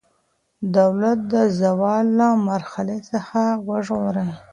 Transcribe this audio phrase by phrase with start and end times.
[0.77, 4.29] دولت د زوال له مرحلې څخه وژغورئ.